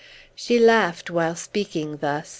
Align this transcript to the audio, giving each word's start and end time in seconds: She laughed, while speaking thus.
She 0.33 0.57
laughed, 0.57 1.11
while 1.11 1.35
speaking 1.35 1.97
thus. 1.97 2.29